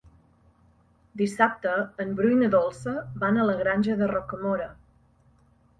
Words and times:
Dissabte 1.21 1.73
en 2.05 2.17
Bru 2.21 2.33
i 2.37 2.41
na 2.41 2.49
Dolça 2.57 2.95
van 3.27 3.39
a 3.43 3.47
la 3.53 3.61
Granja 3.63 4.01
de 4.03 4.11
Rocamora. 4.17 4.69